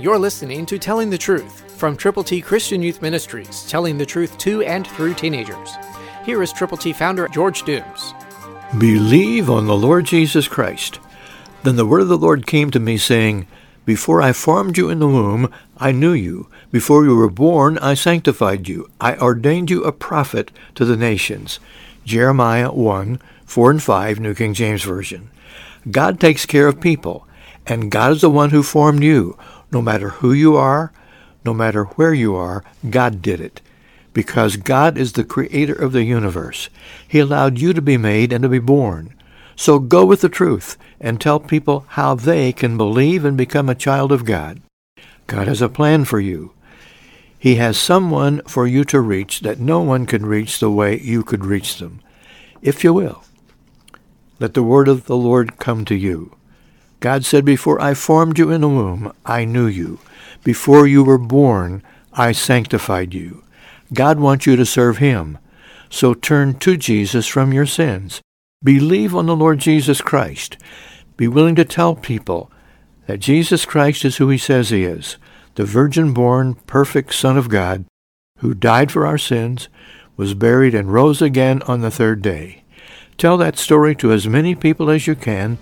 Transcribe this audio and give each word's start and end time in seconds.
You're 0.00 0.16
listening 0.16 0.64
to 0.66 0.78
Telling 0.78 1.10
the 1.10 1.18
Truth 1.18 1.72
from 1.76 1.96
Triple 1.96 2.22
T 2.22 2.40
Christian 2.40 2.80
Youth 2.80 3.02
Ministries, 3.02 3.68
telling 3.68 3.98
the 3.98 4.06
truth 4.06 4.38
to 4.38 4.62
and 4.62 4.86
through 4.86 5.14
teenagers. 5.14 5.74
Here 6.24 6.40
is 6.40 6.52
Triple 6.52 6.78
T 6.78 6.92
founder 6.92 7.26
George 7.26 7.64
Dooms. 7.64 8.14
Believe 8.78 9.50
on 9.50 9.66
the 9.66 9.76
Lord 9.76 10.04
Jesus 10.04 10.46
Christ. 10.46 11.00
Then 11.64 11.74
the 11.74 11.84
word 11.84 12.02
of 12.02 12.08
the 12.08 12.16
Lord 12.16 12.46
came 12.46 12.70
to 12.70 12.78
me, 12.78 12.96
saying, 12.96 13.48
Before 13.84 14.22
I 14.22 14.32
formed 14.32 14.78
you 14.78 14.88
in 14.88 15.00
the 15.00 15.08
womb, 15.08 15.52
I 15.78 15.90
knew 15.90 16.12
you. 16.12 16.48
Before 16.70 17.04
you 17.04 17.16
were 17.16 17.28
born, 17.28 17.76
I 17.78 17.94
sanctified 17.94 18.68
you. 18.68 18.88
I 19.00 19.16
ordained 19.16 19.68
you 19.68 19.82
a 19.82 19.90
prophet 19.90 20.52
to 20.76 20.84
the 20.84 20.96
nations. 20.96 21.58
Jeremiah 22.04 22.70
1, 22.70 23.20
4 23.46 23.70
and 23.72 23.82
5, 23.82 24.20
New 24.20 24.34
King 24.36 24.54
James 24.54 24.84
Version. 24.84 25.30
God 25.90 26.20
takes 26.20 26.46
care 26.46 26.68
of 26.68 26.80
people, 26.80 27.26
and 27.66 27.90
God 27.90 28.12
is 28.12 28.20
the 28.20 28.30
one 28.30 28.50
who 28.50 28.62
formed 28.62 29.02
you. 29.02 29.36
No 29.70 29.82
matter 29.82 30.10
who 30.10 30.32
you 30.32 30.56
are, 30.56 30.92
no 31.44 31.54
matter 31.54 31.84
where 31.84 32.14
you 32.14 32.34
are, 32.34 32.64
God 32.88 33.22
did 33.22 33.40
it. 33.40 33.60
Because 34.12 34.56
God 34.56 34.98
is 34.98 35.12
the 35.12 35.24
creator 35.24 35.74
of 35.74 35.92
the 35.92 36.04
universe. 36.04 36.68
He 37.06 37.18
allowed 37.18 37.58
you 37.58 37.72
to 37.72 37.82
be 37.82 37.96
made 37.96 38.32
and 38.32 38.42
to 38.42 38.48
be 38.48 38.58
born. 38.58 39.14
So 39.54 39.78
go 39.78 40.04
with 40.04 40.20
the 40.20 40.28
truth 40.28 40.76
and 41.00 41.20
tell 41.20 41.40
people 41.40 41.84
how 41.88 42.14
they 42.14 42.52
can 42.52 42.76
believe 42.76 43.24
and 43.24 43.36
become 43.36 43.68
a 43.68 43.74
child 43.74 44.12
of 44.12 44.24
God. 44.24 44.60
God 45.26 45.48
has 45.48 45.60
a 45.60 45.68
plan 45.68 46.04
for 46.04 46.20
you. 46.20 46.52
He 47.38 47.56
has 47.56 47.78
someone 47.78 48.40
for 48.42 48.66
you 48.66 48.84
to 48.84 49.00
reach 49.00 49.40
that 49.40 49.60
no 49.60 49.80
one 49.80 50.06
can 50.06 50.26
reach 50.26 50.58
the 50.58 50.70
way 50.70 50.98
you 50.98 51.22
could 51.22 51.44
reach 51.44 51.78
them. 51.78 52.00
If 52.62 52.82
you 52.82 52.92
will, 52.92 53.24
let 54.40 54.54
the 54.54 54.62
word 54.62 54.88
of 54.88 55.06
the 55.06 55.16
Lord 55.16 55.58
come 55.58 55.84
to 55.84 55.94
you. 55.94 56.34
God 57.00 57.24
said, 57.24 57.44
Before 57.44 57.80
I 57.80 57.94
formed 57.94 58.38
you 58.38 58.50
in 58.50 58.60
the 58.60 58.68
womb, 58.68 59.12
I 59.24 59.44
knew 59.44 59.66
you. 59.66 60.00
Before 60.44 60.86
you 60.86 61.04
were 61.04 61.18
born, 61.18 61.82
I 62.12 62.32
sanctified 62.32 63.14
you. 63.14 63.44
God 63.92 64.18
wants 64.18 64.46
you 64.46 64.56
to 64.56 64.66
serve 64.66 64.98
him. 64.98 65.38
So 65.90 66.14
turn 66.14 66.58
to 66.60 66.76
Jesus 66.76 67.26
from 67.26 67.52
your 67.52 67.66
sins. 67.66 68.20
Believe 68.62 69.14
on 69.14 69.26
the 69.26 69.36
Lord 69.36 69.58
Jesus 69.58 70.00
Christ. 70.00 70.56
Be 71.16 71.28
willing 71.28 71.54
to 71.54 71.64
tell 71.64 71.94
people 71.94 72.50
that 73.06 73.20
Jesus 73.20 73.64
Christ 73.64 74.04
is 74.04 74.16
who 74.18 74.28
he 74.28 74.38
says 74.38 74.70
he 74.70 74.84
is, 74.84 75.16
the 75.54 75.64
virgin-born, 75.64 76.54
perfect 76.66 77.14
Son 77.14 77.38
of 77.38 77.48
God, 77.48 77.84
who 78.38 78.52
died 78.54 78.92
for 78.92 79.06
our 79.06 79.18
sins, 79.18 79.68
was 80.16 80.34
buried, 80.34 80.74
and 80.74 80.92
rose 80.92 81.22
again 81.22 81.62
on 81.62 81.80
the 81.80 81.90
third 81.90 82.20
day. 82.20 82.64
Tell 83.16 83.36
that 83.38 83.56
story 83.56 83.94
to 83.96 84.12
as 84.12 84.28
many 84.28 84.54
people 84.54 84.90
as 84.90 85.06
you 85.06 85.14
can, 85.14 85.58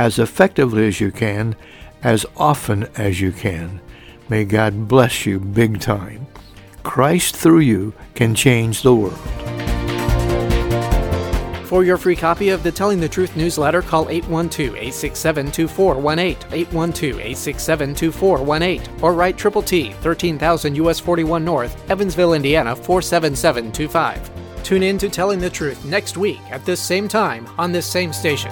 as 0.00 0.18
effectively 0.18 0.88
as 0.88 0.98
you 0.98 1.12
can, 1.12 1.54
as 2.02 2.24
often 2.38 2.88
as 2.96 3.20
you 3.20 3.30
can. 3.30 3.78
May 4.30 4.46
God 4.46 4.88
bless 4.88 5.26
you 5.26 5.38
big 5.38 5.78
time. 5.78 6.26
Christ 6.82 7.36
through 7.36 7.60
you 7.60 7.92
can 8.14 8.34
change 8.34 8.80
the 8.80 8.94
world. 8.94 9.18
For 11.66 11.84
your 11.84 11.98
free 11.98 12.16
copy 12.16 12.48
of 12.48 12.62
the 12.62 12.72
Telling 12.72 12.98
the 12.98 13.10
Truth 13.10 13.36
newsletter, 13.36 13.82
call 13.82 14.06
812-867-2418, 14.06 16.36
812-867-2418, 16.48 19.02
or 19.02 19.12
write 19.12 19.36
Triple 19.36 19.60
T, 19.60 19.92
13,000 20.00 20.76
US 20.76 20.98
41 20.98 21.44
North, 21.44 21.90
Evansville, 21.90 22.32
Indiana 22.32 22.74
47725. 22.74 24.30
Tune 24.64 24.82
in 24.82 24.96
to 24.96 25.10
Telling 25.10 25.40
the 25.40 25.50
Truth 25.50 25.84
next 25.84 26.16
week 26.16 26.40
at 26.50 26.64
this 26.64 26.80
same 26.80 27.06
time 27.06 27.46
on 27.58 27.70
this 27.70 27.86
same 27.86 28.14
station. 28.14 28.50